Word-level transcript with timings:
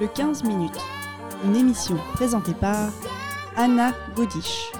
Le 0.00 0.08
15 0.08 0.42
minutes, 0.42 0.80
une 1.44 1.54
émission 1.54 1.94
présentée 2.14 2.54
par 2.54 2.92
Anna 3.54 3.92
Godiche. 4.16 4.72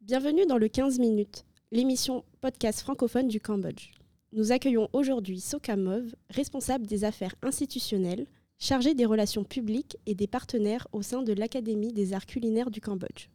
Bienvenue 0.00 0.46
dans 0.46 0.56
le 0.56 0.68
15 0.68 1.00
minutes, 1.00 1.44
l'émission 1.72 2.24
podcast 2.40 2.82
francophone 2.82 3.26
du 3.26 3.40
Cambodge. 3.40 3.90
Nous 4.32 4.52
accueillons 4.52 4.88
aujourd'hui 4.92 5.40
Sokamov, 5.40 6.14
responsable 6.28 6.86
des 6.86 7.02
affaires 7.02 7.34
institutionnelles, 7.42 8.28
chargé 8.60 8.94
des 8.94 9.04
relations 9.04 9.42
publiques 9.42 9.96
et 10.06 10.14
des 10.14 10.28
partenaires 10.28 10.86
au 10.92 11.02
sein 11.02 11.22
de 11.22 11.32
l'Académie 11.32 11.92
des 11.92 12.12
arts 12.12 12.26
culinaires 12.26 12.70
du 12.70 12.80
Cambodge. 12.80 13.30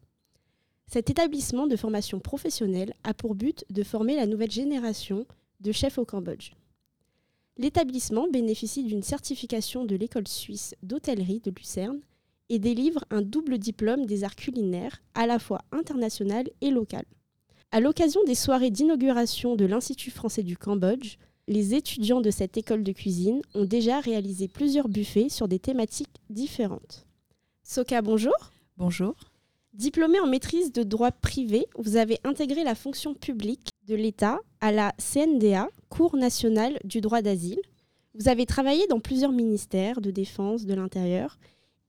Cet 0.88 1.10
établissement 1.10 1.68
de 1.68 1.76
formation 1.76 2.22
professionnelle 2.22 2.94
a 3.04 3.14
pour 3.14 3.36
but 3.36 3.66
de 3.70 3.84
former 3.84 4.16
la 4.16 4.28
nouvelle 4.28 4.52
génération 4.52 5.26
de 5.60 5.74
chefs 5.74 5.98
au 5.98 6.06
Cambodge. 6.06 6.52
L'établissement 7.58 8.28
bénéficie 8.28 8.84
d'une 8.84 9.04
certification 9.04 9.86
de 9.86 9.96
l'école 9.96 10.28
suisse 10.28 10.76
d'hôtellerie 10.84 11.40
de 11.40 11.52
Lucerne 11.52 12.02
et 12.50 12.60
délivre 12.60 13.06
un 13.10 13.22
double 13.22 13.58
diplôme 13.58 14.06
des 14.06 14.24
arts 14.24 14.36
culinaires, 14.36 15.02
à 15.14 15.26
la 15.26 15.40
fois 15.40 15.62
international 15.72 16.50
et 16.62 16.70
local. 16.70 17.06
À 17.72 17.80
l'occasion 17.80 18.22
des 18.26 18.36
soirées 18.36 18.72
d'inauguration 18.72 19.56
de 19.56 19.66
l'Institut 19.66 20.12
français 20.12 20.44
du 20.44 20.58
Cambodge, 20.58 21.16
les 21.48 21.76
étudiants 21.76 22.22
de 22.22 22.32
cette 22.32 22.58
école 22.58 22.84
de 22.84 22.92
cuisine 22.92 23.42
ont 23.54 23.66
déjà 23.66 24.00
réalisé 24.00 24.48
plusieurs 24.48 24.90
buffets 24.90 25.30
sur 25.30 25.48
des 25.48 25.60
thématiques 25.60 26.22
différentes. 26.30 27.06
Soka, 27.64 28.02
bonjour. 28.02 28.36
Bonjour. 28.78 29.16
Diplômé 29.76 30.22
en 30.22 30.26
maîtrise 30.26 30.72
de 30.72 30.84
droit 30.84 31.12
privé, 31.12 31.68
vous 31.78 31.98
avez 31.98 32.18
intégré 32.24 32.64
la 32.64 32.76
fonction 32.76 33.14
publique 33.14 33.72
de 33.86 33.94
l'État 33.94 34.40
à 34.62 34.72
la 34.72 34.94
CNDA, 34.98 35.68
Cour 35.90 36.16
nationale 36.16 36.80
du 36.86 37.02
droit 37.02 37.22
d'asile. 37.22 37.60
Vous 38.14 38.30
avez 38.30 38.46
travaillé 38.46 38.88
dans 38.88 39.02
plusieurs 39.02 39.34
ministères 39.34 40.00
de 40.00 40.12
défense, 40.12 40.66
de 40.66 40.74
l'intérieur, 40.74 41.38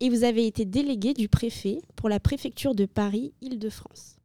et 0.01 0.11
vous 0.11 0.25
avez 0.25 0.49
été 0.49 0.65
délégué 0.65 1.15
du 1.15 1.29
préfet 1.29 1.79
pour 1.95 2.09
la 2.09 2.19
préfecture 2.19 2.75
de 2.75 2.87
Paris, 2.87 3.33
Île-de-France. 3.41 4.17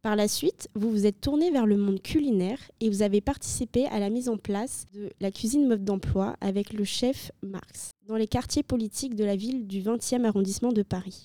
Par 0.00 0.14
la 0.14 0.28
suite, 0.28 0.68
vous 0.76 0.92
vous 0.92 1.04
êtes 1.04 1.20
tourné 1.20 1.50
vers 1.50 1.66
le 1.66 1.76
monde 1.76 2.00
culinaire 2.00 2.60
et 2.78 2.88
vous 2.88 3.02
avez 3.02 3.20
participé 3.20 3.86
à 3.86 3.98
la 3.98 4.10
mise 4.10 4.28
en 4.28 4.36
place 4.36 4.84
de 4.94 5.10
la 5.20 5.32
cuisine 5.32 5.66
mode 5.66 5.84
d'emploi 5.84 6.36
avec 6.40 6.72
le 6.72 6.84
chef 6.84 7.32
Marx 7.42 7.90
dans 8.06 8.16
les 8.16 8.28
quartiers 8.28 8.62
politiques 8.62 9.16
de 9.16 9.24
la 9.24 9.34
ville 9.34 9.66
du 9.66 9.82
20e 9.82 10.24
arrondissement 10.24 10.72
de 10.72 10.82
Paris. 10.82 11.24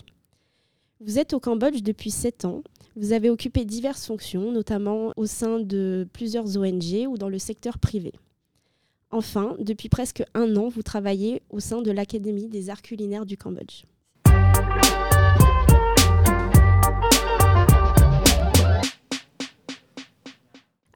Vous 1.00 1.20
êtes 1.20 1.34
au 1.34 1.40
Cambodge 1.40 1.84
depuis 1.84 2.10
7 2.10 2.46
ans. 2.46 2.64
Vous 2.96 3.14
avez 3.14 3.30
occupé 3.30 3.66
diverses 3.66 4.08
fonctions, 4.08 4.52
notamment 4.52 5.12
au 5.16 5.28
sein 5.28 5.60
de 5.60 6.08
plusieurs 6.12 6.58
ONG 6.58 7.06
ou 7.08 7.20
dans 7.20 7.30
le 7.30 7.38
secteur 7.38 7.78
privé. 7.78 8.14
Enfin, 9.12 9.56
depuis 9.60 9.90
presque 9.90 10.24
un 10.34 10.56
an, 10.56 10.70
vous 10.70 10.82
travaillez 10.82 11.44
au 11.52 11.60
sein 11.60 11.84
de 11.84 11.92
l'Académie 11.92 12.48
des 12.48 12.72
arts 12.72 12.82
culinaires 12.82 13.28
du 13.28 13.38
Cambodge. 13.38 13.84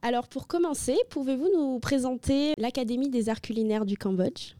Alors 0.02 0.26
pour 0.26 0.48
commencer, 0.48 0.96
pouvez-vous 1.10 1.48
nous 1.56 1.78
présenter 1.78 2.54
l'Académie 2.58 3.08
des 3.08 3.28
arts 3.28 3.40
culinaires 3.40 3.86
du 3.86 3.96
Cambodge? 3.96 4.54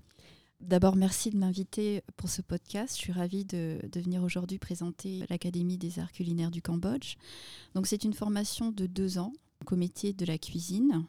D'abord, 0.63 0.95
merci 0.95 1.31
de 1.31 1.37
m'inviter 1.37 2.05
pour 2.17 2.31
ce 2.31 2.41
podcast. 2.41 2.97
Je 2.97 3.03
suis 3.03 3.13
ravie 3.13 3.45
de, 3.45 3.81
venir 3.97 4.23
aujourd'hui 4.23 4.59
présenter 4.59 5.25
l'Académie 5.29 5.77
des 5.77 5.99
arts 5.99 6.13
culinaires 6.13 6.53
du 6.53 6.63
Cambodge. 6.63 7.17
Donc, 7.75 7.89
c'est 7.89 8.05
une 8.05 8.15
formation 8.15 8.71
de 8.71 8.87
deux 8.87 9.19
ans 9.19 9.33
au 9.71 9.77
métier 9.77 10.13
de 10.13 10.25
la 10.25 10.39
cuisine. 10.39 11.05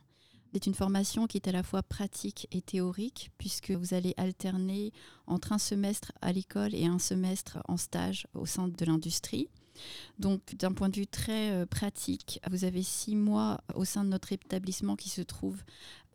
C'est 0.54 0.66
une 0.66 0.74
formation 0.74 1.28
qui 1.28 1.38
est 1.38 1.48
à 1.48 1.52
la 1.52 1.62
fois 1.62 1.84
pratique 1.84 2.48
et 2.52 2.62
théorique, 2.62 3.30
puisque 3.38 3.70
vous 3.70 3.94
allez 3.94 4.16
alterner 4.18 4.92
entre 5.28 5.52
un 5.52 5.60
semestre 5.60 6.12
à 6.22 6.34
l'école 6.34 6.74
et 6.74 6.88
un 6.88 7.00
semestre 7.00 7.60
en 7.68 7.78
stage 7.78 8.26
au 8.34 8.48
sein 8.48 8.68
de 8.68 8.86
l'industrie. 8.86 9.50
Donc, 10.20 10.56
d'un 10.56 10.72
point 10.72 10.90
de 10.90 10.96
vue 10.96 11.08
très 11.08 11.52
euh, 11.52 11.66
pratique, 11.66 12.40
vous 12.50 12.66
avez 12.66 12.84
six 12.84 13.16
mois 13.16 13.62
au 13.76 13.86
sein 13.86 14.04
de 14.04 14.10
notre 14.10 14.32
établissement 14.32 14.96
qui 14.96 15.10
se 15.10 15.22
trouve 15.22 15.64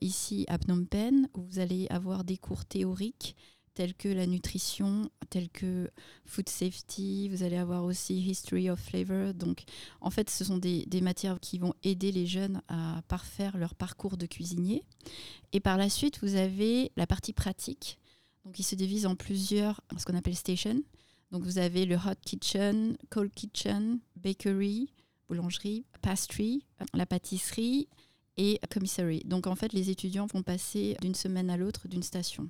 ici 0.00 0.44
à 0.48 0.58
Phnom 0.58 0.84
Penh, 0.84 1.28
où 1.34 1.42
vous 1.42 1.58
allez 1.58 1.86
avoir 1.90 2.24
des 2.24 2.36
cours 2.36 2.64
théoriques 2.64 3.36
tels 3.78 3.94
que 3.94 4.08
la 4.08 4.26
nutrition, 4.26 5.08
tels 5.30 5.48
que 5.50 5.88
food 6.26 6.48
safety, 6.48 7.28
vous 7.28 7.44
allez 7.44 7.56
avoir 7.56 7.84
aussi 7.84 8.18
history 8.18 8.68
of 8.68 8.80
flavor. 8.80 9.32
Donc, 9.34 9.62
en 10.00 10.10
fait, 10.10 10.28
ce 10.30 10.44
sont 10.44 10.58
des, 10.58 11.00
matières 11.00 11.38
qui 11.38 11.60
vont 11.60 11.74
aider 11.84 12.10
les 12.10 12.26
jeunes 12.26 12.60
à 12.66 13.02
parfaire 13.06 13.56
leur 13.56 13.76
parcours 13.76 14.16
de 14.16 14.26
cuisinier. 14.26 14.82
Et 15.52 15.60
par 15.60 15.76
la 15.76 15.88
suite, 15.88 16.18
vous 16.22 16.34
avez 16.34 16.90
la 16.96 17.06
partie 17.06 17.32
pratique, 17.32 18.00
donc 18.44 18.54
qui 18.54 18.64
se 18.64 18.74
divise 18.74 19.06
en 19.06 19.14
plusieurs, 19.14 19.80
ce 19.96 20.04
qu'on 20.04 20.16
appelle 20.16 20.34
stations. 20.34 20.82
Donc, 21.30 21.42
vous 21.42 21.58
avez 21.58 21.84
le 21.84 21.96
hot 21.96 22.20
kitchen, 22.22 22.96
cold 23.10 23.32
kitchen, 23.34 24.00
bakery, 24.16 24.90
boulangerie, 25.28 25.84
pastry, 26.00 26.64
la 26.94 27.06
pâtisserie 27.06 27.88
et 28.38 28.60
commissary. 28.70 29.22
Donc 29.24 29.46
en 29.46 29.54
fait, 29.54 29.72
les 29.72 29.90
étudiants 29.90 30.26
vont 30.26 30.42
passer 30.42 30.96
d'une 31.02 31.14
semaine 31.14 31.50
à 31.50 31.56
l'autre 31.56 31.88
d'une 31.88 32.02
station. 32.02 32.48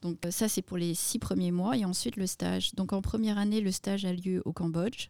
Donc 0.00 0.18
ça, 0.30 0.48
c'est 0.48 0.62
pour 0.62 0.78
les 0.78 0.94
six 0.94 1.18
premiers 1.18 1.50
mois 1.50 1.76
et 1.76 1.84
ensuite 1.84 2.16
le 2.16 2.26
stage. 2.26 2.74
Donc 2.74 2.92
en 2.92 3.02
première 3.02 3.36
année, 3.36 3.60
le 3.60 3.72
stage 3.72 4.04
a 4.04 4.12
lieu 4.12 4.42
au 4.44 4.52
Cambodge, 4.52 5.08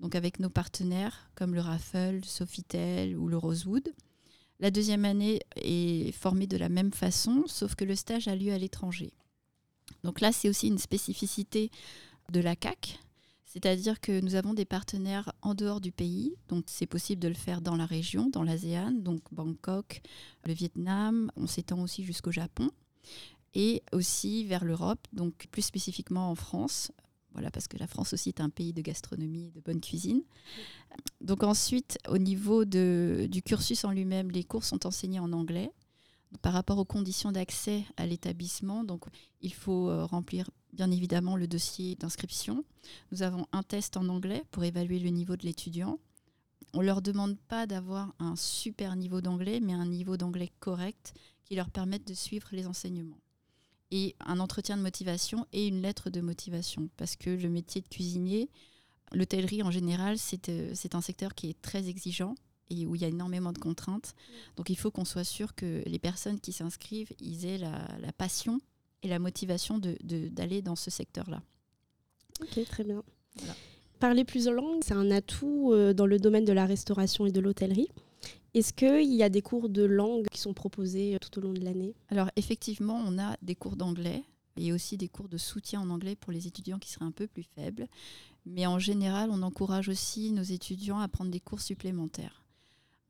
donc 0.00 0.14
avec 0.14 0.38
nos 0.38 0.48
partenaires 0.48 1.28
comme 1.34 1.54
le 1.54 1.60
Raffle, 1.60 2.24
Sofitel 2.24 3.16
ou 3.16 3.28
le 3.28 3.36
Rosewood. 3.36 3.92
La 4.60 4.70
deuxième 4.70 5.04
année 5.04 5.40
est 5.56 6.12
formée 6.12 6.46
de 6.46 6.56
la 6.56 6.68
même 6.68 6.92
façon, 6.92 7.44
sauf 7.46 7.74
que 7.74 7.84
le 7.84 7.94
stage 7.94 8.28
a 8.28 8.34
lieu 8.34 8.52
à 8.52 8.58
l'étranger. 8.58 9.12
Donc 10.04 10.20
là, 10.20 10.32
c'est 10.32 10.48
aussi 10.48 10.68
une 10.68 10.78
spécificité 10.78 11.70
de 12.32 12.40
la 12.40 12.56
CAC, 12.56 12.98
c'est-à-dire 13.44 14.00
que 14.00 14.20
nous 14.20 14.34
avons 14.34 14.52
des 14.52 14.66
partenaires 14.66 15.32
en 15.40 15.54
dehors 15.54 15.80
du 15.80 15.90
pays, 15.90 16.34
donc 16.48 16.64
c'est 16.66 16.86
possible 16.86 17.22
de 17.22 17.28
le 17.28 17.34
faire 17.34 17.62
dans 17.62 17.76
la 17.76 17.86
région, 17.86 18.28
dans 18.28 18.42
l'ASEAN, 18.42 18.92
donc 18.92 19.22
Bangkok, 19.32 20.02
le 20.44 20.52
Vietnam, 20.52 21.32
on 21.34 21.46
s'étend 21.46 21.80
aussi 21.80 22.04
jusqu'au 22.04 22.30
Japon, 22.30 22.70
et 23.54 23.82
aussi 23.92 24.44
vers 24.44 24.64
l'Europe, 24.64 25.00
donc 25.14 25.46
plus 25.50 25.62
spécifiquement 25.62 26.30
en 26.30 26.34
France. 26.34 26.92
Voilà, 27.32 27.50
parce 27.50 27.68
que 27.68 27.78
la 27.78 27.86
France 27.86 28.12
aussi 28.12 28.28
est 28.28 28.40
un 28.40 28.50
pays 28.50 28.72
de 28.72 28.82
gastronomie 28.82 29.46
et 29.46 29.50
de 29.50 29.60
bonne 29.60 29.80
cuisine. 29.80 30.22
Donc 31.20 31.42
ensuite, 31.42 31.98
au 32.08 32.18
niveau 32.18 32.64
de, 32.64 33.28
du 33.30 33.42
cursus 33.42 33.84
en 33.84 33.92
lui-même, 33.92 34.30
les 34.30 34.44
cours 34.44 34.64
sont 34.64 34.86
enseignés 34.86 35.20
en 35.20 35.32
anglais 35.32 35.70
par 36.42 36.52
rapport 36.52 36.78
aux 36.78 36.84
conditions 36.84 37.32
d'accès 37.32 37.84
à 37.96 38.06
l'établissement. 38.06 38.84
Donc, 38.84 39.04
il 39.40 39.54
faut 39.54 39.88
euh, 39.88 40.04
remplir 40.04 40.50
bien 40.78 40.90
évidemment 40.92 41.36
le 41.36 41.48
dossier 41.48 41.96
d'inscription. 41.96 42.64
Nous 43.10 43.22
avons 43.22 43.46
un 43.50 43.64
test 43.64 43.96
en 43.96 44.08
anglais 44.08 44.44
pour 44.52 44.62
évaluer 44.62 45.00
le 45.00 45.10
niveau 45.10 45.36
de 45.36 45.44
l'étudiant. 45.44 45.98
On 46.72 46.82
ne 46.82 46.86
leur 46.86 47.02
demande 47.02 47.36
pas 47.36 47.66
d'avoir 47.66 48.14
un 48.20 48.36
super 48.36 48.94
niveau 48.94 49.20
d'anglais, 49.20 49.58
mais 49.58 49.72
un 49.72 49.86
niveau 49.86 50.16
d'anglais 50.16 50.52
correct 50.60 51.14
qui 51.44 51.56
leur 51.56 51.68
permette 51.68 52.06
de 52.06 52.14
suivre 52.14 52.46
les 52.52 52.68
enseignements. 52.68 53.18
Et 53.90 54.14
un 54.20 54.38
entretien 54.38 54.76
de 54.76 54.82
motivation 54.82 55.46
et 55.52 55.66
une 55.66 55.82
lettre 55.82 56.10
de 56.10 56.20
motivation. 56.20 56.88
Parce 56.96 57.16
que 57.16 57.30
le 57.30 57.48
métier 57.48 57.80
de 57.80 57.88
cuisinier, 57.88 58.48
l'hôtellerie 59.12 59.64
en 59.64 59.72
général, 59.72 60.16
c'est 60.16 60.48
euh, 60.48 60.74
un 60.92 61.00
secteur 61.00 61.34
qui 61.34 61.50
est 61.50 61.60
très 61.60 61.88
exigeant 61.88 62.36
et 62.70 62.86
où 62.86 62.94
il 62.94 63.02
y 63.02 63.04
a 63.04 63.08
énormément 63.08 63.52
de 63.52 63.58
contraintes. 63.58 64.14
Donc 64.54 64.70
il 64.70 64.78
faut 64.78 64.92
qu'on 64.92 65.06
soit 65.06 65.24
sûr 65.24 65.56
que 65.56 65.82
les 65.86 65.98
personnes 65.98 66.38
qui 66.38 66.52
s'inscrivent, 66.52 67.12
ils 67.18 67.46
aient 67.46 67.58
la, 67.58 67.88
la, 67.98 68.12
passion 68.12 68.60
et 69.02 69.08
la 69.08 69.18
motivation 69.18 69.78
d'aller 69.78 69.98
de, 70.02 70.28
de, 70.28 70.60
dans 70.60 70.76
ce 70.76 70.90
secteur-là. 70.90 71.42
Ok, 72.40 72.64
très 72.66 72.84
bien. 72.84 73.02
Voilà. 73.36 73.54
Parler 73.98 74.24
plusieurs 74.24 74.54
langues, 74.54 74.82
c'est 74.84 74.94
un 74.94 75.10
atout 75.10 75.72
euh, 75.72 75.92
dans 75.92 76.06
le 76.06 76.18
domaine 76.18 76.44
de 76.44 76.52
la 76.52 76.66
restauration 76.66 77.26
et 77.26 77.32
de 77.32 77.40
l'hôtellerie. 77.40 77.88
Est-ce 78.54 78.72
qu'il 78.72 79.12
y 79.12 79.22
a 79.22 79.28
des 79.28 79.42
cours 79.42 79.68
de 79.68 79.82
langue 79.82 80.26
qui 80.28 80.40
sont 80.40 80.54
proposés 80.54 81.14
euh, 81.14 81.18
tout 81.18 81.38
au 81.38 81.42
long 81.42 81.52
de 81.52 81.60
l'année? 81.60 81.94
Alors 82.08 82.30
effectivement, 82.36 83.02
on 83.06 83.18
a 83.18 83.36
des 83.42 83.54
cours 83.54 83.76
d'anglais 83.76 84.22
et 84.56 84.72
aussi 84.72 84.96
des 84.96 85.08
cours 85.08 85.28
de 85.28 85.38
soutien 85.38 85.80
en 85.80 85.90
anglais 85.90 86.16
pour 86.16 86.32
les 86.32 86.46
étudiants 86.46 86.78
qui 86.78 86.90
seraient 86.90 87.04
un 87.04 87.12
peu 87.12 87.26
plus 87.26 87.42
faibles. 87.42 87.86
Mais 88.46 88.66
en 88.66 88.78
général, 88.78 89.30
on 89.30 89.42
encourage 89.42 89.88
aussi 89.88 90.32
nos 90.32 90.42
étudiants 90.42 91.00
à 91.00 91.08
prendre 91.08 91.30
des 91.30 91.40
cours 91.40 91.60
supplémentaires. 91.60 92.42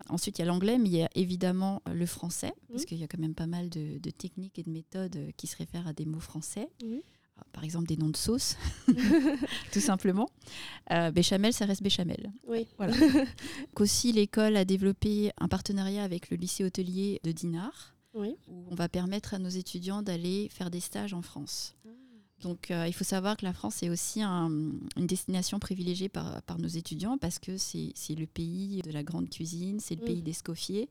Ensuite, 0.09 0.39
il 0.39 0.43
y 0.43 0.45
a 0.45 0.47
l'anglais, 0.47 0.79
mais 0.79 0.89
il 0.89 0.97
y 0.97 1.03
a 1.03 1.11
évidemment 1.15 1.83
le 1.93 2.07
français, 2.07 2.53
mmh. 2.69 2.73
parce 2.73 2.85
qu'il 2.85 2.99
y 2.99 3.05
a 3.05 3.09
quand 3.09 3.19
même 3.19 3.35
pas 3.35 3.47
mal 3.47 3.69
de, 3.69 3.99
de, 3.99 4.11
techniques 4.11 4.59
et 4.59 4.63
de 4.63 4.71
méthodes 4.71 5.33
qui 5.37 5.47
se 5.47 5.57
réfèrent 5.57 5.87
à 5.87 5.93
des 5.93 6.07
mots 6.07 6.21
français. 6.21 6.69
Mmh. 6.83 6.99
Par 7.53 7.65
exemple, 7.65 7.87
des 7.87 7.97
noms 7.97 8.09
de 8.09 8.17
sauces, 8.17 8.57
tout 9.73 9.81
simplement. 9.81 10.29
Euh, 10.93 11.11
béchamel, 11.11 11.53
ça 11.53 11.67
reste 11.67 11.83
béchamel. 11.83 12.33
Oui. 12.47 12.67
Voilà. 12.77 12.95
aussi, 13.77 14.13
l'école 14.13 14.57
a 14.57 14.65
développé 14.65 15.31
un 15.39 15.49
partenariat 15.49 16.05
avec 16.05 16.31
le 16.31 16.37
lycée 16.37 16.65
hôtelier 16.65 17.21
de 17.25 17.33
Dinard, 17.33 17.95
oui. 18.15 18.37
où 18.49 18.67
on 18.71 18.75
va 18.75 18.89
permettre 18.89 19.35
à 19.35 19.39
nos 19.39 19.49
étudiants 19.49 20.03
d'aller 20.03 20.49
faire 20.51 20.71
des 20.71 20.81
stages 20.81 21.15
en 21.15 21.23
France. 21.23 21.75
Ah. 21.85 21.89
Donc 22.41 22.71
euh, 22.71 22.87
il 22.87 22.93
faut 22.93 23.05
savoir 23.05 23.37
que 23.37 23.45
la 23.45 23.53
France 23.53 23.83
est 23.83 23.91
aussi 23.91 24.23
un, 24.23 24.49
une 24.97 25.07
destination 25.07 25.59
privilégiée 25.59 26.09
par, 26.09 26.41
par, 26.43 26.59
nos 26.59 26.69
étudiants 26.69 27.19
parce 27.19 27.39
que 27.39 27.57
c'est 27.57 27.93
le 28.17 28.27
pays 28.27 28.81
de 28.83 28.93
la 28.93 29.03
grande 29.03 29.29
cuisine, 29.29 29.81
c'est 29.81 29.97
le 29.97 30.03
mmh. 30.03 30.05
pays 30.05 30.23
des 30.23 30.33
scoffiers, 30.33 30.89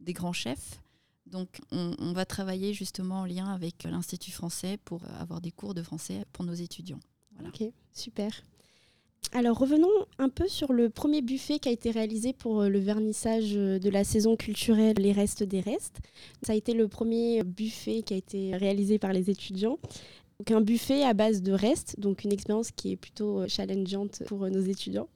des 0.00 0.14
grands 0.14 0.32
chefs. 0.32 0.80
Donc 1.26 1.60
on, 1.70 1.94
on 1.98 2.12
va 2.12 2.24
travailler 2.24 2.72
justement 2.72 3.20
en 3.20 3.24
lien 3.26 3.52
avec 3.52 3.84
l'Institut 3.84 4.30
français 4.30 4.78
pour 4.84 5.02
avoir 5.20 5.40
des 5.40 5.50
cours 5.50 5.74
de 5.74 5.82
français 5.82 6.24
pour 6.32 6.44
nos 6.44 6.54
étudiants. 6.54 7.00
Voilà. 7.34 7.50
Ok, 7.50 7.62
super. 7.92 8.30
Alors 9.32 9.58
revenons 9.58 9.88
un 10.18 10.28
peu 10.28 10.48
sur 10.48 10.72
le 10.72 10.88
premier 10.88 11.20
buffet 11.20 11.58
qui 11.58 11.68
a 11.68 11.72
été 11.72 11.90
réalisé 11.90 12.32
pour 12.32 12.62
euh, 12.62 12.68
le 12.68 12.78
vernissage 12.78 13.56
euh, 13.56 13.78
de 13.78 13.90
la 13.90 14.04
saison 14.04 14.36
culturelle 14.36 14.96
Les 14.98 15.12
Restes 15.12 15.42
des 15.42 15.60
Restes. 15.60 15.98
Ça 16.42 16.52
a 16.52 16.56
été 16.56 16.72
le 16.72 16.88
premier 16.88 17.42
buffet 17.42 18.02
qui 18.02 18.14
a 18.14 18.16
été 18.16 18.56
réalisé 18.56 18.98
par 18.98 19.12
les 19.12 19.28
étudiants. 19.28 19.78
Donc 20.38 20.50
un 20.50 20.60
buffet 20.60 21.02
à 21.02 21.14
base 21.14 21.42
de 21.42 21.52
restes, 21.52 21.98
donc 21.98 22.24
une 22.24 22.32
expérience 22.32 22.70
qui 22.70 22.92
est 22.92 22.96
plutôt 22.96 23.40
euh, 23.40 23.48
challengeante 23.48 24.22
pour 24.26 24.48
nos 24.50 24.60
étudiants. 24.60 25.08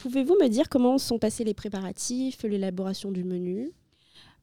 Pouvez-vous 0.00 0.36
me 0.40 0.48
dire 0.48 0.68
comment 0.68 0.98
sont 0.98 1.18
passés 1.18 1.44
les 1.44 1.54
préparatifs, 1.54 2.42
l'élaboration 2.42 3.12
du 3.12 3.24
menu? 3.24 3.70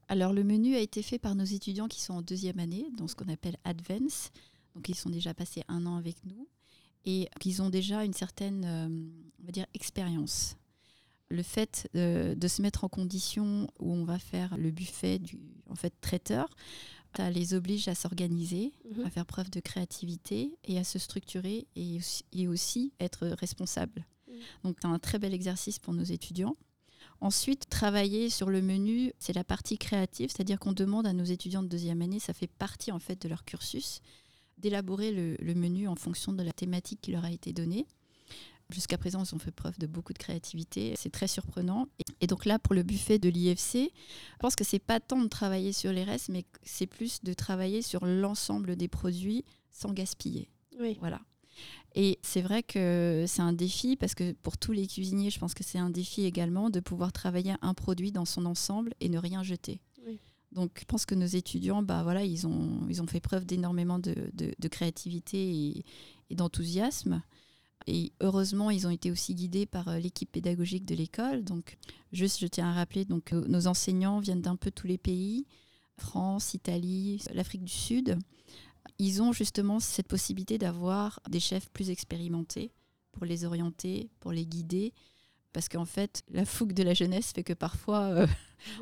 Alors 0.08 0.34
le 0.34 0.44
menu 0.44 0.76
a 0.76 0.80
été 0.80 1.02
fait 1.02 1.20
par 1.20 1.36
nos 1.36 1.44
étudiants 1.44 1.88
qui 1.88 2.02
sont 2.02 2.14
en 2.14 2.22
deuxième 2.22 2.60
année, 2.60 2.88
dans 2.98 3.08
ce 3.08 3.16
qu'on 3.16 3.32
appelle 3.32 3.58
Advance. 3.64 4.32
Donc 4.76 4.90
ils 4.90 4.96
sont 4.96 5.10
déjà 5.10 5.34
passés 5.34 5.64
un 5.68 5.86
an 5.86 5.98
avec 5.98 6.16
nous 6.26 6.48
et 7.06 7.30
qu'ils 7.40 7.62
ont 7.62 7.70
déjà 7.70 8.04
une 8.04 8.14
certaine, 8.14 8.66
euh, 8.66 8.88
on 9.42 9.46
va 9.46 9.52
dire, 9.52 9.66
expérience. 9.74 10.58
Le 11.30 11.44
fait 11.44 11.90
euh, 11.96 12.36
de 12.36 12.48
se 12.48 12.62
mettre 12.62 12.84
en 12.84 12.90
condition 12.90 13.68
où 13.80 13.92
on 13.92 14.04
va 14.04 14.20
faire 14.20 14.58
le 14.58 14.72
buffet 14.72 15.20
du 15.20 15.40
en 15.70 15.76
fait, 15.76 15.94
traiteur, 16.02 16.50
ça 17.18 17.30
les 17.30 17.54
oblige 17.54 17.88
à 17.88 17.96
s'organiser, 17.96 18.72
Mhm. 18.96 19.06
à 19.06 19.10
faire 19.10 19.26
preuve 19.26 19.50
de 19.50 19.60
créativité 19.60 20.58
et 20.66 20.78
à 20.80 20.84
se 20.84 21.00
structurer 21.00 21.68
et 21.76 21.98
aussi, 21.98 22.24
et 22.34 22.48
aussi 22.48 22.94
être 23.00 23.28
responsable. 23.28 24.06
Mhm. 24.28 24.36
Donc 24.64 24.78
c'est 24.82 24.88
un 24.88 25.00
très 25.00 25.20
bel 25.20 25.34
exercice 25.34 25.80
pour 25.80 25.94
nos 25.94 26.04
étudiants. 26.04 26.56
Ensuite, 27.22 27.70
travailler 27.70 28.30
sur 28.30 28.50
le 28.50 28.62
menu, 28.62 29.14
c'est 29.20 29.34
la 29.34 29.44
partie 29.44 29.78
créative, 29.78 30.30
c'est-à-dire 30.30 30.60
qu'on 30.60 30.74
demande 30.74 31.08
à 31.08 31.14
nos 31.14 31.24
étudiants 31.24 31.64
de 31.64 31.68
deuxième 31.70 32.02
année, 32.02 32.20
ça 32.20 32.34
fait 32.34 32.48
partie 32.48 32.92
en 32.92 33.00
fait 33.00 33.22
de 33.22 33.30
leur 33.30 33.46
cursus, 33.46 34.02
d'élaborer 34.58 35.12
le, 35.12 35.36
le 35.40 35.56
menu 35.56 35.88
en 35.88 35.96
fonction 35.96 36.34
de 36.34 36.44
la 36.44 36.52
thématique 36.52 37.00
qui 37.02 37.12
leur 37.12 37.24
a 37.26 37.32
été 37.32 37.54
donnée. 37.54 37.86
Jusqu'à 38.72 38.98
présent, 38.98 39.24
ils 39.24 39.36
ont 39.36 39.40
fait 39.40 39.52
preuve 39.52 39.78
de 39.78 39.86
beaucoup 39.86 40.12
de 40.14 40.18
créativité. 40.18 40.94
C'est 40.98 41.12
très 41.12 41.28
surprenant. 41.28 41.88
Et, 42.20 42.28
donc 42.28 42.46
là, 42.46 42.58
pour 42.58 42.74
le 42.74 42.82
buffet 42.82 43.20
de 43.20 43.30
l'IFC, 43.30 43.74
je 43.92 44.38
pense 44.40 44.56
que 44.56 44.64
c'est 44.64 44.80
pas 44.80 45.00
tant 45.00 45.22
de 45.22 45.28
travailler 45.28 45.72
sur 45.72 45.92
les 45.94 46.04
restes, 46.04 46.30
mais 46.30 46.46
c'est 46.64 46.88
plus 46.88 47.22
de 47.24 47.34
travailler 47.34 47.82
sur 47.84 48.06
l'ensemble 48.06 48.76
des 48.76 48.88
produits 48.88 49.46
sans 49.70 49.94
gaspiller. 49.94 50.50
Oui. 50.80 50.98
Voilà. 51.00 51.22
Et 51.94 52.20
c'est 52.24 52.42
vrai 52.42 52.64
que 52.64 53.24
c'est 53.28 53.42
un 53.42 53.54
défi 53.54 53.96
parce 53.96 54.16
que 54.16 54.34
pour 54.34 54.58
tous 54.58 54.72
les 54.74 54.88
cuisiniers, 54.88 55.30
je 55.30 55.40
pense 55.40 55.54
que 55.54 55.64
c'est 55.64 55.78
un 55.80 55.90
défi 55.90 56.26
également 56.26 56.70
de 56.70 56.80
pouvoir 56.82 57.14
travailler 57.14 57.54
un 57.62 57.74
produit 57.74 58.12
dans 58.12 58.26
son 58.26 58.46
ensemble 58.46 58.94
et 59.00 59.08
ne 59.10 59.18
rien 59.18 59.44
jeter. 59.44 59.80
Oui. 60.06 60.20
Donc 60.52 60.72
je 60.80 60.86
pense 60.86 61.06
que 61.06 61.16
nos 61.16 61.26
étudiants, 61.26 61.84
bah 61.84 62.04
voilà, 62.04 62.24
ils 62.26 62.46
ont, 62.48 62.86
ils 62.90 63.02
ont 63.02 63.08
fait 63.08 63.22
preuve 63.22 63.46
d'énormément 63.46 64.00
de, 64.00 64.16
de- 64.34 64.54
de 64.58 64.68
créativité 64.68 65.38
et, 65.38 65.86
et 66.30 66.36
d'enthousiasme. 66.36 67.22
Et 67.88 68.14
heureusement, 68.20 68.72
ils 68.72 68.88
ont 68.88 68.90
été 68.90 69.12
aussi 69.12 69.36
guidés 69.36 69.66
par 69.66 69.88
euh, 69.90 70.00
l'équipe 70.00 70.32
pédagogique 70.32 70.86
de 70.86 70.96
l'école. 70.96 71.44
Donc, 71.44 71.78
juste, 72.12 72.40
je 72.40 72.48
tiens 72.48 72.70
à 72.70 72.74
rappeler, 72.74 73.06
donc, 73.06 73.32
euh, 73.32 73.46
nos 73.48 73.68
enseignants 73.68 74.20
viennent 74.20 74.42
d'un 74.42 74.56
peu 74.56 74.72
tous 74.72 74.88
les 74.88 74.98
pays, 74.98 75.46
France, 75.98 76.54
Italie, 76.54 77.22
l'Afrique 77.34 77.64
du 77.64 77.72
Sud. 77.72 78.18
Ils 78.98 79.22
ont 79.22 79.34
justement 79.34 79.80
cette 79.80 80.08
possibilité 80.08 80.58
d'avoir 80.58 81.20
des 81.30 81.40
chefs 81.40 81.70
plus 81.70 81.90
expérimentés 81.90 82.72
pour 83.12 83.26
les 83.26 83.46
orienter, 83.46 84.10
pour 84.20 84.32
les 84.32 84.46
guider. 84.46 84.94
Parce 85.54 85.70
qu'en 85.70 85.86
fait, 85.86 86.24
la 86.32 86.44
fougue 86.44 86.74
de 86.74 86.84
la 86.84 86.94
jeunesse 86.94 87.32
fait 87.34 87.44
que 87.44 87.54
parfois, 87.54 88.02
euh, 88.06 88.28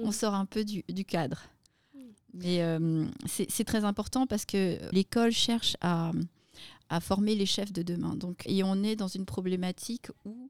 on 0.01 0.11
sort 0.11 0.33
un 0.33 0.45
peu 0.45 0.63
du, 0.63 0.83
du 0.89 1.03
cadre. 1.03 1.43
Mais 2.33 2.63
euh, 2.63 3.05
c'est 3.27 3.63
très 3.63 3.85
important 3.85 4.25
parce 4.25 4.45
que 4.45 4.79
l'école 4.91 5.31
cherche 5.31 5.77
à, 5.81 6.11
à 6.89 6.99
former 6.99 7.35
les 7.35 7.45
chefs 7.45 7.73
de 7.73 7.81
demain. 7.81 8.15
Donc, 8.15 8.43
et 8.45 8.63
on 8.63 8.83
est 8.83 8.95
dans 8.95 9.07
une 9.07 9.25
problématique 9.25 10.07
où 10.25 10.49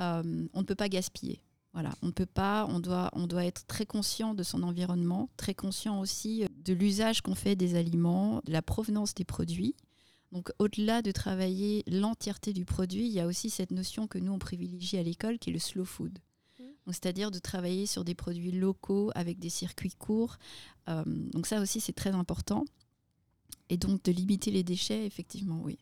euh, 0.00 0.48
on 0.52 0.60
ne 0.60 0.66
peut 0.66 0.74
pas 0.74 0.88
gaspiller. 0.88 1.42
Voilà, 1.72 1.94
on 2.02 2.08
ne 2.08 2.12
peut 2.12 2.26
pas, 2.26 2.66
on 2.68 2.80
doit, 2.80 3.10
on 3.14 3.26
doit 3.26 3.46
être 3.46 3.66
très 3.66 3.86
conscient 3.86 4.34
de 4.34 4.42
son 4.42 4.62
environnement, 4.62 5.30
très 5.38 5.54
conscient 5.54 6.00
aussi 6.00 6.44
de 6.64 6.74
l'usage 6.74 7.22
qu'on 7.22 7.34
fait 7.34 7.56
des 7.56 7.76
aliments, 7.76 8.42
de 8.44 8.52
la 8.52 8.60
provenance 8.60 9.14
des 9.14 9.24
produits. 9.24 9.74
Donc 10.32 10.50
au-delà 10.58 11.00
de 11.00 11.12
travailler 11.12 11.82
l'entièreté 11.86 12.52
du 12.52 12.64
produit, 12.66 13.06
il 13.06 13.12
y 13.12 13.20
a 13.20 13.26
aussi 13.26 13.48
cette 13.48 13.70
notion 13.70 14.06
que 14.06 14.18
nous 14.18 14.32
on 14.32 14.38
privilégie 14.38 14.98
à 14.98 15.02
l'école 15.02 15.38
qui 15.38 15.50
est 15.50 15.52
le 15.52 15.58
slow 15.58 15.84
food. 15.84 16.18
Donc, 16.58 16.94
C'est-à-dire 16.94 17.30
de 17.30 17.38
travailler 17.38 17.86
sur 17.86 18.04
des 18.04 18.14
produits 18.14 18.50
locaux 18.50 19.10
avec 19.14 19.38
des 19.38 19.50
circuits 19.50 19.94
courts. 19.96 20.36
Euh, 20.88 21.04
donc 21.06 21.46
ça 21.46 21.60
aussi 21.60 21.80
c'est 21.80 21.92
très 21.92 22.10
important. 22.10 22.64
Et 23.68 23.76
donc 23.76 24.02
de 24.04 24.12
limiter 24.12 24.50
les 24.50 24.62
déchets, 24.62 25.06
effectivement, 25.06 25.60
oui. 25.64 25.78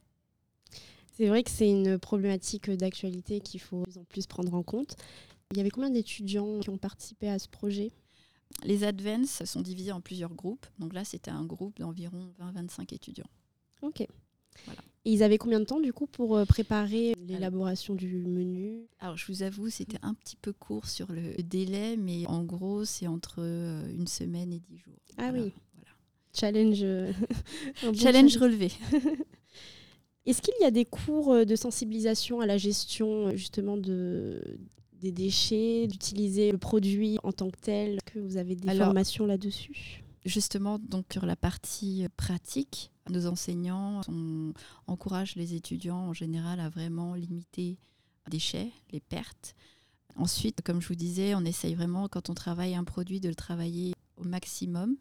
C'est 1.16 1.28
vrai 1.28 1.42
que 1.42 1.50
c'est 1.50 1.68
une 1.68 1.98
problématique 1.98 2.70
d'actualité 2.70 3.40
qu'il 3.40 3.60
faut 3.60 3.80
de 3.80 3.90
plus 3.90 3.98
en 3.98 4.04
plus 4.04 4.26
prendre 4.26 4.54
en 4.54 4.62
compte. 4.62 4.96
Il 5.50 5.58
y 5.58 5.60
avait 5.60 5.70
combien 5.70 5.90
d'étudiants 5.90 6.60
qui 6.60 6.70
ont 6.70 6.78
participé 6.78 7.28
à 7.28 7.38
ce 7.38 7.48
projet? 7.48 7.90
Les 8.64 8.84
advances 8.84 9.44
sont 9.44 9.60
divisés 9.60 9.92
en 9.92 10.00
plusieurs 10.00 10.32
groupes. 10.34 10.66
Donc 10.78 10.94
là, 10.94 11.04
c'était 11.04 11.30
un 11.30 11.44
groupe 11.44 11.78
d'environ 11.78 12.32
20-25 12.40 12.94
étudiants. 12.94 13.28
Ok. 13.82 14.06
Voilà. 14.64 14.80
Et 15.04 15.12
ils 15.12 15.22
avaient 15.22 15.38
combien 15.38 15.60
de 15.60 15.64
temps 15.64 15.80
du 15.80 15.92
coup 15.92 16.06
pour 16.06 16.36
euh, 16.36 16.44
préparer 16.44 17.14
l'élaboration 17.26 17.94
du 17.94 18.26
menu? 18.26 18.86
Alors, 18.98 19.16
je 19.16 19.26
vous 19.32 19.42
avoue, 19.42 19.70
c'était 19.70 19.98
un 20.02 20.14
petit 20.14 20.36
peu 20.36 20.52
court 20.52 20.88
sur 20.88 21.10
le 21.10 21.34
délai, 21.42 21.96
mais 21.96 22.26
en 22.26 22.44
gros, 22.44 22.84
c'est 22.84 23.06
entre 23.06 23.36
euh, 23.38 23.90
une 23.92 24.06
semaine 24.06 24.52
et 24.52 24.60
dix 24.60 24.78
jours. 24.78 24.98
Ah 25.16 25.30
Voilà, 25.30 25.44
oui. 25.44 25.52
Challenge. 26.32 26.78
euh, 26.82 27.12
bon 27.82 27.94
Challenge 27.94 28.36
relevé. 28.36 28.70
Est-ce 30.26 30.42
qu'il 30.42 30.54
y 30.60 30.64
a 30.64 30.70
des 30.70 30.84
cours 30.84 31.32
euh, 31.32 31.44
de 31.44 31.56
sensibilisation 31.56 32.40
à 32.40 32.46
la 32.46 32.58
gestion 32.58 33.28
euh, 33.28 33.36
justement 33.36 33.76
de, 33.76 34.40
des 35.00 35.12
déchets, 35.12 35.86
d'utiliser 35.86 36.52
le 36.52 36.58
produit 36.58 37.18
en 37.22 37.32
tant 37.32 37.50
que 37.50 37.58
tel? 37.60 37.98
Que 38.04 38.18
vous 38.18 38.36
avez 38.36 38.54
des 38.54 38.68
Alors- 38.68 38.86
formations 38.86 39.26
là-dessus? 39.26 40.02
Justement, 40.26 40.78
donc 40.78 41.06
sur 41.10 41.24
la 41.24 41.34
partie 41.34 42.06
pratique, 42.18 42.90
nos 43.08 43.24
enseignants 43.26 44.02
on 44.06 44.52
encouragent 44.86 45.34
les 45.34 45.54
étudiants 45.54 45.96
en 46.08 46.12
général 46.12 46.60
à 46.60 46.68
vraiment 46.68 47.14
limiter 47.14 47.78
les 48.26 48.30
déchets, 48.32 48.68
les 48.92 49.00
pertes. 49.00 49.54
Ensuite, 50.16 50.60
comme 50.62 50.82
je 50.82 50.88
vous 50.88 50.94
disais, 50.94 51.34
on 51.34 51.44
essaye 51.46 51.74
vraiment, 51.74 52.06
quand 52.08 52.28
on 52.28 52.34
travaille 52.34 52.74
un 52.74 52.84
produit, 52.84 53.18
de 53.20 53.30
le 53.30 53.34
travailler 53.34 53.94
au 54.18 54.24
maximum. 54.24 54.96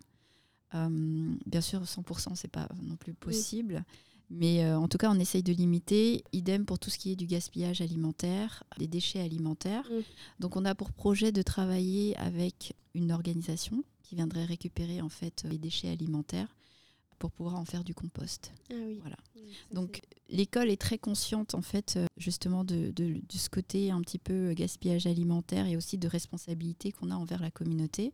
Euh, 0.75 1.35
bien 1.45 1.61
sûr, 1.61 1.81
100%, 1.83 2.35
c'est 2.35 2.47
pas 2.47 2.67
non 2.83 2.95
plus 2.95 3.13
possible. 3.13 3.83
Mais 4.31 4.63
euh, 4.63 4.77
en 4.77 4.87
tout 4.87 4.99
cas, 4.99 5.09
on 5.11 5.19
essaye 5.19 5.41
de 5.41 5.51
limiter. 5.53 6.23
Idem 6.33 6.65
pour 6.65 6.77
tout 6.77 6.91
ce 6.91 6.99
qui 6.99 7.11
est 7.11 7.15
du 7.15 7.25
gaspillage 7.25 7.81
alimentaire, 7.81 8.63
des 8.77 8.87
déchets 8.87 9.21
alimentaires. 9.21 9.89
Mm. 9.89 10.01
Donc, 10.41 10.55
on 10.55 10.65
a 10.65 10.75
pour 10.75 10.91
projet 10.91 11.31
de 11.31 11.41
travailler 11.41 12.15
avec 12.17 12.75
une 12.93 13.11
organisation 13.11 13.83
qui 14.03 14.15
viendrait 14.15 14.45
récupérer 14.45 15.01
en 15.01 15.09
fait 15.09 15.43
les 15.49 15.57
déchets 15.57 15.89
alimentaires 15.89 16.47
pour 17.17 17.31
pouvoir 17.31 17.55
en 17.55 17.65
faire 17.65 17.83
du 17.83 17.93
compost. 17.95 18.51
Ah 18.71 18.75
oui. 18.87 18.97
Voilà. 19.01 19.17
Oui, 19.35 19.41
Donc 19.73 20.01
l'école 20.29 20.69
est 20.69 20.79
très 20.79 20.97
consciente 20.97 21.53
en 21.53 21.61
fait 21.61 21.95
euh, 21.97 22.05
justement 22.17 22.63
de, 22.63 22.91
de- 22.91 23.13
de 23.15 23.37
ce 23.37 23.49
côté 23.49 23.91
un 23.91 24.01
petit 24.01 24.19
peu 24.19 24.53
gaspillage 24.53 25.05
alimentaire 25.05 25.65
et 25.67 25.75
aussi 25.75 25.97
de 25.97 26.07
responsabilité 26.07 26.91
qu'on 26.91 27.11
a 27.11 27.15
envers 27.15 27.41
la 27.41 27.51
communauté, 27.51 28.13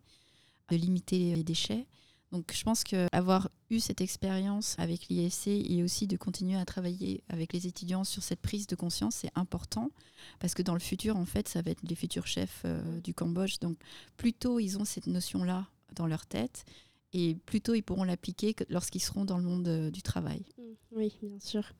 de 0.69 0.75
limiter 0.75 1.35
les 1.35 1.43
déchets. 1.43 1.85
Donc 2.31 2.51
je 2.53 2.63
pense 2.63 2.83
qu'avoir 2.83 3.49
eu 3.69 3.79
cette 3.79 4.01
expérience 4.01 4.75
avec 4.77 5.07
l'IFC 5.07 5.47
et 5.47 5.83
aussi 5.83 6.07
de 6.07 6.17
continuer 6.17 6.57
à 6.57 6.65
travailler 6.65 7.23
avec 7.29 7.53
les 7.53 7.67
étudiants 7.67 8.03
sur 8.03 8.23
cette 8.23 8.41
prise 8.41 8.67
de 8.67 8.75
conscience, 8.75 9.15
c'est 9.15 9.31
important 9.35 9.91
parce 10.39 10.53
que 10.53 10.61
dans 10.61 10.73
le 10.73 10.79
futur, 10.79 11.17
en 11.17 11.25
fait, 11.25 11.47
ça 11.47 11.61
va 11.61 11.71
être 11.71 11.83
les 11.87 11.95
futurs 11.95 12.27
chefs 12.27 12.63
euh, 12.65 12.99
du 13.01 13.13
Cambodge. 13.13 13.59
Donc 13.59 13.77
plus 14.17 14.33
tôt 14.33 14.59
ils 14.59 14.77
ont 14.77 14.85
cette 14.85 15.07
notion-là 15.07 15.67
dans 15.95 16.07
leur 16.07 16.25
tête 16.25 16.65
et 17.13 17.35
plus 17.45 17.61
tôt 17.61 17.73
ils 17.73 17.83
pourront 17.83 18.03
l'appliquer 18.03 18.53
que 18.53 18.63
lorsqu'ils 18.69 19.01
seront 19.01 19.23
dans 19.23 19.37
le 19.37 19.43
monde 19.43 19.67
euh, 19.67 19.91
du 19.91 20.01
travail. 20.01 20.43
Mm, 20.57 20.61
Oui, 20.91 21.13
bien 21.21 21.39
sûr. 21.39 21.71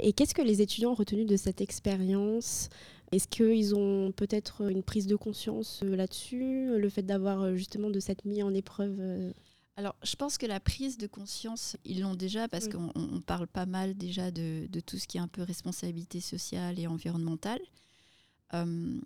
Et 0.00 0.12
qu'est-ce 0.12 0.34
que 0.34 0.42
les 0.42 0.60
étudiants 0.60 0.90
ont 0.90 0.94
retenu 0.94 1.24
de 1.24 1.36
cette 1.36 1.60
expérience? 1.60 2.68
Est-ce 3.10 3.26
qu'ils 3.26 3.74
ont 3.74 4.12
peut-être 4.12 4.68
une 4.68 4.82
prise 4.82 5.06
de 5.06 5.16
conscience 5.16 5.80
euh, 5.82 5.96
là-dessus? 5.96 6.78
Le 6.78 6.88
fait 6.88 7.02
d'avoir 7.02 7.56
justement 7.56 7.90
de 7.90 8.00
cette 8.00 8.24
mise 8.24 8.42
en 8.42 8.52
épreuve 8.52 9.32
Alors, 9.78 9.94
je 10.02 10.16
pense 10.16 10.38
que 10.38 10.46
la 10.46 10.58
prise 10.58 10.98
de 10.98 11.06
conscience, 11.06 11.76
ils 11.84 12.00
l'ont 12.00 12.16
déjà 12.16 12.48
parce 12.48 12.64
Oui. 12.64 12.72
qu'on 12.72 12.90
on- 12.96 13.14
on 13.14 13.20
parle 13.20 13.46
pas 13.46 13.64
mal 13.64 13.94
déjà 13.96 14.32
de, 14.32 14.66
de 14.68 14.80
tout 14.80 14.98
ce 14.98 15.06
qui 15.06 15.18
est 15.18 15.20
un 15.20 15.28
peu 15.28 15.42
responsabilité 15.42 16.20
sociale 16.20 16.80
et 16.80 16.88
environnementale. 16.88 17.60
Euh, 18.54 18.98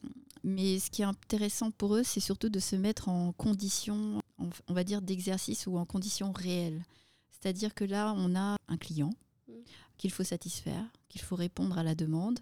mais 0.43 0.79
ce 0.79 0.91
qui 0.91 1.03
est 1.03 1.05
intéressant 1.05 1.71
pour 1.73 1.95
eux, 1.97 2.03
c'est 2.05 2.21
surtout 2.21 2.49
de 2.49 2.59
se 2.59 2.75
mettre 2.75 3.11
en 3.11 3.33
condition, 3.33 4.23
on 4.39 4.73
va 4.73 4.83
dire, 4.83 5.03
d'exercice 5.03 5.67
ou 5.67 5.77
en 5.77 5.85
conditions 5.85 6.33
réelles. 6.33 6.83
C'est-à-dire 7.33 7.75
que 7.75 7.85
là, 7.85 8.15
on 8.17 8.35
a 8.35 8.57
un 8.69 8.77
client 8.79 9.11
Mm. 9.49 9.53
qu'il 9.99 10.11
faut 10.11 10.25
satisfaire, 10.25 10.87
qu'il 11.11 11.21
faut 11.21 11.37
répondre 11.37 11.77
à 11.77 11.83
la 11.83 11.95
demande. 11.95 12.39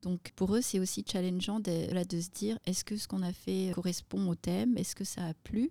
Donc 0.00 0.32
pour 0.36 0.54
eux, 0.56 0.62
c'est 0.62 0.78
aussi 0.80 1.04
challengeant 1.06 1.60
de, 1.60 1.92
là, 1.92 2.06
de 2.06 2.18
se 2.18 2.30
dire, 2.30 2.58
est-ce 2.64 2.82
que 2.82 2.96
ce 2.96 3.06
qu'on 3.08 3.22
a 3.22 3.32
fait 3.34 3.72
correspond 3.74 4.26
au 4.30 4.34
thème? 4.34 4.78
Est-ce 4.78 4.94
que 4.94 5.04
ça 5.04 5.26
a 5.26 5.34
plu? 5.34 5.70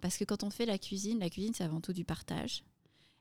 Parce 0.00 0.16
que 0.16 0.24
quand 0.24 0.42
on 0.42 0.50
fait 0.50 0.66
la 0.66 0.78
cuisine, 0.78 1.18
la 1.20 1.30
cuisine, 1.30 1.52
c'est 1.54 1.64
avant 1.64 1.80
tout 1.80 1.92
du 1.92 2.04
partage. 2.04 2.64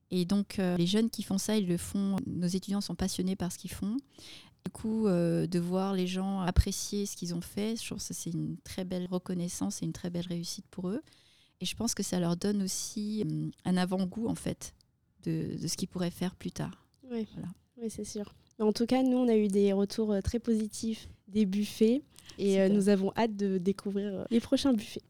Et 0.09 0.25
donc, 0.25 0.59
euh, 0.59 0.75
les 0.77 0.87
jeunes 0.87 1.09
qui 1.09 1.23
font 1.23 1.37
ça, 1.37 1.57
ils 1.57 1.67
le 1.67 1.77
font. 1.77 2.17
Nos 2.25 2.47
étudiants 2.47 2.81
sont 2.81 2.95
passionnés 2.95 3.35
par 3.35 3.51
ce 3.51 3.57
qu'ils 3.57 3.71
font. 3.71 3.97
Du 4.65 4.71
coup, 4.71 5.07
euh, 5.07 5.47
de 5.47 5.59
voir 5.59 5.93
les 5.93 6.05
gens 6.07 6.41
apprécier 6.41 7.05
ce 7.05 7.15
qu'ils 7.15 7.33
ont 7.33 7.41
fait, 7.41 7.75
je 7.79 7.85
trouve 7.85 7.97
que 8.05 8.13
c'est 8.13 8.29
une 8.31 8.57
très 8.63 8.83
belle 8.83 9.07
reconnaissance 9.09 9.81
et 9.81 9.85
une 9.85 9.93
très 9.93 10.09
belle 10.09 10.27
réussite 10.27 10.65
pour 10.69 10.89
eux. 10.89 11.01
Et 11.61 11.65
je 11.65 11.75
pense 11.75 11.93
que 11.93 12.03
ça 12.03 12.19
leur 12.19 12.35
donne 12.37 12.61
aussi 12.63 13.23
euh, 13.25 13.49
un 13.65 13.77
avant-goût, 13.77 14.27
en 14.27 14.35
fait, 14.35 14.73
de, 15.23 15.57
de 15.61 15.67
ce 15.67 15.77
qu'ils 15.77 15.87
pourraient 15.87 16.11
faire 16.11 16.35
plus 16.35 16.51
tard. 16.51 16.85
Oui, 17.09 17.27
Voilà. 17.33 17.47
oui 17.77 17.89
c'est 17.89 18.03
sûr. 18.05 18.33
En 18.59 18.73
tout 18.73 18.85
cas, 18.85 19.01
nous, 19.03 19.17
on 19.17 19.27
a 19.27 19.35
eu 19.35 19.47
des 19.47 19.71
retours 19.73 20.11
euh, 20.11 20.21
très 20.21 20.39
positifs 20.39 21.07
des 21.27 21.45
buffets 21.45 22.01
et 22.37 22.59
euh, 22.61 22.69
nous 22.69 22.89
avons 22.89 23.11
hâte 23.15 23.35
de 23.35 23.57
découvrir 23.57 24.25
les 24.29 24.39
prochains 24.39 24.73
buffets. 24.73 25.01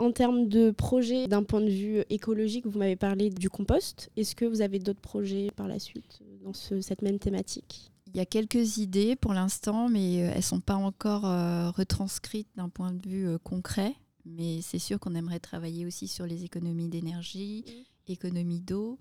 En 0.00 0.12
termes 0.12 0.48
de 0.48 0.70
projets, 0.70 1.28
d'un 1.28 1.42
point 1.42 1.60
de 1.60 1.68
vue 1.68 2.02
écologique, 2.08 2.66
vous 2.66 2.78
m'avez 2.78 2.96
parlé 2.96 3.28
du 3.28 3.50
compost. 3.50 4.08
Est-ce 4.16 4.34
que 4.34 4.46
vous 4.46 4.62
avez 4.62 4.78
d'autres 4.78 5.00
projets 5.00 5.50
par 5.56 5.68
la 5.68 5.78
suite 5.78 6.20
dans 6.42 6.54
ce- 6.54 6.80
cette 6.80 7.02
même 7.02 7.18
thématique? 7.18 7.90
Il 8.06 8.16
y 8.16 8.20
a 8.20 8.24
quelques 8.26 8.78
idées 8.78 9.14
pour 9.14 9.34
l'instant, 9.34 9.88
mais 9.90 10.22
euh, 10.22 10.30
elles 10.30 10.38
ne 10.38 10.42
sont 10.42 10.60
pas 10.60 10.74
encore 10.76 11.26
euh, 11.26 11.70
retranscrites 11.70 12.48
d'un 12.56 12.70
point 12.70 12.92
de 12.92 13.06
vue 13.06 13.28
euh, 13.28 13.38
concret. 13.38 13.94
Mais 14.24 14.62
c'est 14.62 14.78
sûr 14.78 14.98
qu'on 14.98 15.14
aimerait 15.14 15.38
travailler 15.38 15.84
aussi 15.84 16.08
sur 16.08 16.26
les 16.26 16.44
économies 16.44 16.88
d'énergie, 16.88 17.64
économie 18.08 18.60
d'eau. 18.60 18.98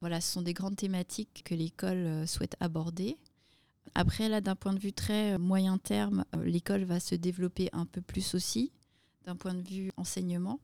Voilà, 0.00 0.20
ce 0.20 0.32
sont 0.32 0.42
des 0.42 0.52
grandes 0.52 0.76
thématiques 0.76 1.42
que 1.44 1.54
l'école 1.54 1.96
euh, 2.06 2.26
souhaite 2.26 2.56
aborder. 2.58 3.16
Après, 3.94 4.28
là, 4.28 4.40
d'un 4.40 4.56
point 4.56 4.72
de 4.74 4.78
vue 4.80 4.92
très 4.92 5.38
moyen 5.38 5.78
terme, 5.78 6.24
l'école 6.42 6.84
va 6.84 6.98
se 7.00 7.14
développer 7.14 7.68
un 7.72 7.86
peu 7.86 8.00
plus 8.00 8.34
aussi, 8.34 8.72
d'un 9.30 9.36
point 9.36 9.54
de 9.54 9.62
vue 9.62 9.92
enseignement, 9.96 10.58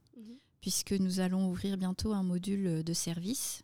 puisque 0.61 0.92
nous 0.92 1.20
allons 1.20 1.49
ouvrir 1.49 1.76
bientôt 1.76 2.12
un 2.12 2.25
module 2.25 2.82
de 2.82 2.92
service. 2.92 3.62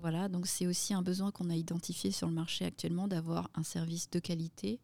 Voilà, 0.00 0.28
donc 0.28 0.46
c'est 0.46 0.66
aussi 0.66 0.94
un 0.94 1.02
besoin 1.02 1.30
qu'on 1.30 1.50
a 1.50 1.56
identifié 1.56 2.10
sur 2.10 2.28
le 2.28 2.32
marché 2.32 2.64
actuellement 2.64 3.06
d'avoir 3.06 3.50
un 3.54 3.64
service 3.64 4.08
de 4.08 4.20
qualité 4.20 4.80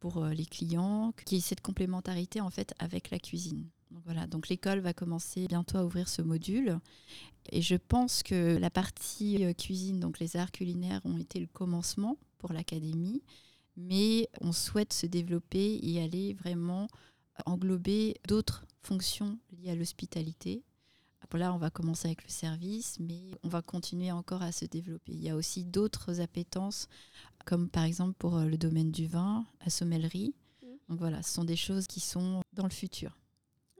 pour 0.00 0.22
euh, 0.22 0.30
les 0.32 0.46
clients, 0.46 1.12
qui 1.26 1.36
est 1.36 1.40
cette 1.40 1.60
complémentarité 1.60 2.40
en 2.40 2.50
fait 2.50 2.72
avec 2.78 3.10
la 3.10 3.18
cuisine. 3.18 3.68
Donc 3.90 4.02
voilà, 4.04 4.26
donc 4.26 4.48
l'école 4.48 4.78
va 4.78 4.94
commencer 4.94 5.46
bientôt 5.48 5.78
à 5.78 5.84
ouvrir 5.84 6.08
ce 6.08 6.22
module 6.22 6.78
et 7.50 7.62
je 7.62 7.76
pense 7.76 8.22
que 8.22 8.56
la 8.56 8.70
partie 8.70 9.44
euh, 9.44 9.52
cuisine, 9.52 10.00
donc 10.00 10.18
les 10.18 10.36
arts 10.36 10.52
culinaires, 10.52 11.02
ont 11.04 11.18
été 11.18 11.40
le 11.40 11.46
commencement 11.46 12.16
pour 12.38 12.52
l'académie, 12.52 13.22
mais 13.76 14.28
on 14.40 14.52
souhaite 14.52 14.92
se 14.92 15.06
développer 15.06 15.78
et 15.82 16.02
aller 16.02 16.32
vraiment 16.34 16.88
englober 17.44 18.16
d'autres 18.26 18.64
fonctions 18.82 19.38
liées 19.52 19.70
à 19.70 19.74
l'hospitalité. 19.74 20.62
Là, 21.36 21.52
on 21.52 21.58
va 21.58 21.70
commencer 21.70 22.08
avec 22.08 22.22
le 22.24 22.30
service, 22.30 22.98
mais 22.98 23.32
on 23.42 23.48
va 23.48 23.60
continuer 23.60 24.10
encore 24.10 24.42
à 24.42 24.52
se 24.52 24.64
développer. 24.64 25.12
Il 25.12 25.22
y 25.22 25.28
a 25.28 25.36
aussi 25.36 25.64
d'autres 25.64 26.20
appétences, 26.20 26.88
comme 27.44 27.68
par 27.68 27.84
exemple 27.84 28.14
pour 28.18 28.36
euh, 28.36 28.46
le 28.46 28.56
domaine 28.56 28.90
du 28.90 29.06
vin, 29.06 29.44
la 29.62 29.70
sommellerie. 29.70 30.34
Mhm. 30.62 30.78
Donc 30.88 30.98
voilà, 30.98 31.22
ce 31.22 31.34
sont 31.34 31.44
des 31.44 31.56
choses 31.56 31.86
qui 31.86 32.00
sont 32.00 32.40
dans 32.52 32.64
le 32.64 32.70
futur. 32.70 33.18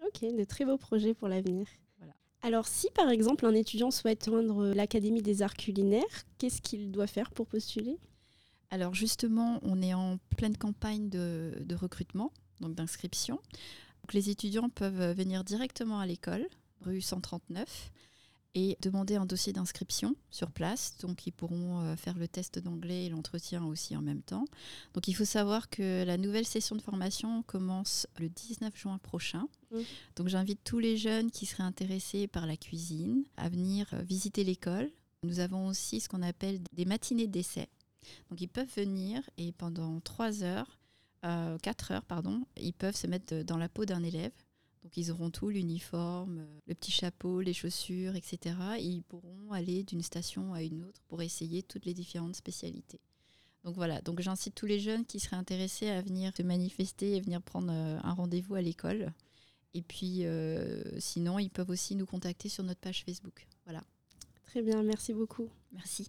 Ok, 0.07 0.21
de 0.23 0.45
très 0.45 0.65
beaux 0.65 0.77
projets 0.77 1.15
pour 1.15 1.29
l'avenir. 1.29 1.67
Voilà. 1.99 2.15
Alors, 2.43 2.67
si 2.67 2.91
par 2.91 3.09
exemple 3.09 3.47
un 3.47 3.55
étudiant 3.55 3.91
souhaite 3.91 4.27
joindre 4.27 4.75
l'Académie 4.75 5.23
des 5.23 5.41
arts 5.41 5.55
culinaires, 5.55 6.25
qu'est-ce 6.39 6.61
qu'il 6.61 6.91
doit 6.91 7.07
faire 7.07 7.31
pour 7.31 7.47
postuler? 7.47 7.99
Alors 8.71 8.95
justement, 8.95 9.61
on 9.63 9.81
est 9.81 9.95
en 9.95 10.19
pleine 10.37 10.57
campagne 10.57 11.09
de, 11.09 11.55
de 11.65 11.75
recrutement, 11.75 12.33
donc 12.61 12.75
d'inscription. 12.75 13.37
Donc, 14.03 14.13
les 14.13 14.31
étudiants 14.31 14.69
peuvent 14.69 15.17
venir 15.17 15.45
directement 15.45 15.99
à 15.99 16.07
l'école, 16.07 16.47
rue 16.81 17.01
139, 17.01 17.91
et 18.57 18.79
demander 18.81 19.17
un 19.17 19.27
dossier 19.27 19.53
d'inscription 19.53 20.17
sur 20.31 20.51
place. 20.51 20.97
Donc 21.03 21.27
ils 21.27 21.31
pourront 21.31 21.81
euh, 21.81 21.95
faire 21.95 22.17
le 22.17 22.27
test 22.27 22.59
d'anglais 22.59 23.05
et 23.05 23.09
l'entretien 23.11 23.63
aussi 23.67 23.95
en 23.95 24.01
même 24.01 24.23
temps. 24.23 24.47
Donc 24.95 25.09
il 25.09 25.13
faut 25.13 25.27
savoir 25.27 25.69
que 25.69 26.05
la 26.05 26.17
nouvelle 26.17 26.47
session 26.47 26.75
de 26.75 26.81
formation 26.81 27.43
commence 27.43 28.07
le 28.19 28.31
19 28.31 28.75
juin 28.75 28.97
prochain. 28.97 29.47
Donc 30.17 30.29
j'invite 30.29 30.61
tous 30.65 30.79
les 30.79 30.97
jeunes 30.97 31.31
qui 31.31 31.45
seraient 31.45 31.65
intéressés 31.65 32.29
par 32.29 32.47
la 32.47 32.57
cuisine 32.57 33.25
à 33.37 33.51
venir 33.51 33.89
euh, 33.93 34.01
visiter 34.01 34.43
l'école. 34.43 34.91
Nous 35.23 35.41
avons 35.41 35.67
aussi 35.67 36.01
ce 36.01 36.09
qu'on 36.09 36.23
appelle 36.23 36.61
des 36.73 36.87
matinées 36.87 37.27
d'essai. 37.27 37.69
Donc 38.31 38.41
ils 38.41 38.49
peuvent 38.49 38.75
venir 38.75 39.21
et 39.37 39.53
pendant 39.53 40.01
3 40.01 40.43
heures, 40.45 40.79
euh, 41.25 41.59
4 41.59 41.93
heures, 41.93 42.05
pardon, 42.05 42.45
ils 42.57 42.73
peuvent 42.73 42.97
se 42.97 43.07
mettre 43.07 43.43
dans 43.43 43.57
la 43.57 43.69
peau 43.69 43.85
d'un 43.85 44.03
élève. 44.03 44.33
Donc 44.83 44.97
ils 44.97 45.11
auront 45.11 45.31
tout, 45.31 45.49
l'uniforme, 45.49 46.47
le 46.67 46.75
petit 46.75 46.93
chapeau, 46.93 47.41
les 47.41 47.53
chaussures, 47.53 48.15
etc. 48.15 48.55
Et 48.79 48.85
ils 48.85 49.03
pourront 49.03 49.51
aller 49.51 49.83
d'une 49.83 50.03
station 50.03 50.55
à 50.55 50.63
une 50.63 50.85
autre 50.85 51.01
pour 51.09 51.23
essayer 51.23 51.63
toutes 51.65 51.87
les 51.87 51.95
différentes 51.95 52.37
spécialités. 52.37 53.01
Donc 53.65 53.75
voilà, 53.75 54.01
donc 54.01 54.21
j'incite 54.21 54.55
tous 54.55 54.67
les 54.67 54.79
jeunes 54.79 55.05
qui 55.05 55.19
seraient 55.19 55.35
intéressés 55.35 55.89
à 55.89 56.01
venir 56.01 56.31
se 56.37 56.43
manifester 56.45 57.17
et 57.17 57.21
venir 57.21 57.43
prendre 57.43 57.73
euh, 57.73 57.99
un 58.05 58.13
rendez-vous 58.13 58.55
à 58.55 58.63
l'école. 58.63 59.13
Et 59.75 59.83
puis 59.83 60.25
euh, 60.25 61.01
sinon, 61.01 61.41
ils 61.41 61.51
peuvent 61.51 61.71
aussi 61.71 61.97
nous 61.97 62.07
contacter 62.07 62.49
sur 62.49 62.63
notre 62.63 62.79
page 62.81 63.03
Facebook. 63.05 63.49
Voilà, 63.65 63.83
Très 64.45 64.63
bien, 64.63 64.85
merci 64.85 65.13
beaucoup. 65.13 65.49
merci. 65.73 66.07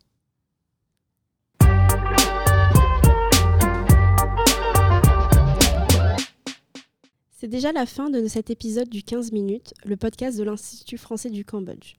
C'est 7.39 7.47
déjà 7.47 7.71
la 7.71 7.85
fin 7.85 8.09
de 8.09 8.27
cet 8.27 8.49
épisode 8.49 8.89
du 8.89 9.03
15 9.03 9.31
minutes, 9.31 9.75
le 9.85 9.95
podcast 9.95 10.39
de 10.39 10.43
l'Institut 10.43 10.97
français 10.97 11.29
du 11.29 11.45
Cambodge. 11.45 11.93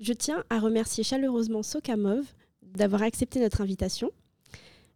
Je 0.00 0.12
tiens 0.12 0.42
à 0.50 0.58
remercier 0.58 1.04
chaleureusement 1.04 1.62
Sokamov 1.62 2.26
d'avoir 2.62 3.02
accepté 3.02 3.38
notre 3.38 3.60
invitation. 3.60 4.10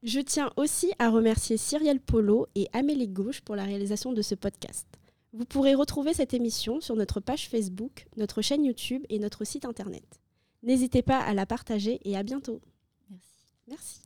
Je 0.03 0.19
tiens 0.19 0.51
aussi 0.57 0.93
à 0.99 1.09
remercier 1.09 1.57
Cyrielle 1.57 2.01
Polo 2.01 2.49
et 2.57 2.67
Amélie 2.73 3.07
Gauche 3.07 3.43
pour 3.43 3.55
la 3.55 3.63
réalisation 3.63 4.13
de 4.13 4.23
ce 4.23 4.35
podcast. 4.35 4.89
Vous 5.33 5.45
pourrez 5.45 5.77
retrouver 5.77 6.15
cette 6.15 6.35
émission 6.35 6.81
sur 6.81 6.97
notre 6.97 7.21
page 7.21 7.49
Facebook, 7.49 8.09
notre 8.17 8.43
chaîne 8.43 8.65
YouTube 8.65 9.05
et 9.09 9.21
notre 9.21 9.45
site 9.45 9.67
internet. 9.67 10.21
N'hésitez 10.65 11.03
pas 11.03 11.21
à 11.21 11.33
la 11.33 11.47
partager 11.47 12.01
et 12.05 12.17
à 12.17 12.25
bientôt. 12.25 12.61
Merci. 13.09 13.31
Merci. 13.69 14.06